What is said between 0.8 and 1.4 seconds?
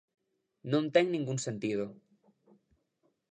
ten ningún